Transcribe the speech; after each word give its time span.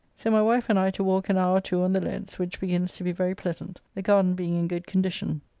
So 0.15 0.31
my 0.31 0.41
wife 0.41 0.67
and 0.67 0.79
I 0.79 0.89
to 0.89 1.03
walk 1.03 1.29
an 1.29 1.37
hour 1.37 1.57
or 1.57 1.61
two 1.61 1.83
on 1.83 1.93
the 1.93 2.01
leads, 2.01 2.39
which 2.39 2.59
begins 2.59 2.93
to 2.93 3.03
be 3.03 3.11
very 3.11 3.35
pleasant, 3.35 3.79
the 3.93 4.01
garden 4.01 4.33
being 4.33 4.55
in 4.57 4.67
good 4.67 4.87
condition. 4.87 5.41